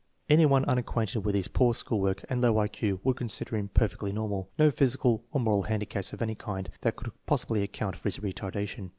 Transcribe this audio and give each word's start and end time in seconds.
Any 0.27 0.47
one 0.47 0.65
unacquainted 0.65 1.19
with 1.19 1.35
his 1.35 1.47
poor 1.47 1.75
school 1.75 1.99
work 2.01 2.25
and 2.27 2.41
low 2.41 2.57
I 2.57 2.67
Q 2.67 2.99
would 3.03 3.17
consider 3.17 3.55
him 3.55 3.67
per 3.67 3.87
fectly 3.87 4.11
normal. 4.11 4.49
No 4.57 4.71
physical 4.71 5.23
or 5.31 5.39
moral 5.39 5.61
handicaps 5.69 6.11
of 6.11 6.23
any 6.23 6.33
kind 6.33 6.71
that 6.81 6.95
could 6.95 7.11
possibly 7.27 7.61
account 7.61 7.95
for 7.97 8.05
his 8.07 8.17
retardation. 8.17 8.89